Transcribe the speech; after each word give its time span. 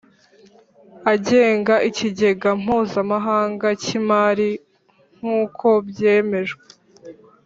agenga 1.13 1.73
Ikigega 1.89 2.49
Mpuzamahanga 2.61 3.67
cy 3.81 3.89
Imari 3.99 4.49
nk 5.17 5.23
uko 5.41 5.67
byemejwe 5.87 6.63